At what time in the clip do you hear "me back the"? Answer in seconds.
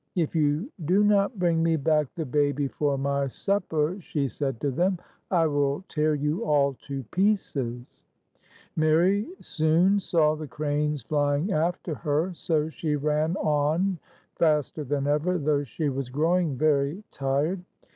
1.61-2.25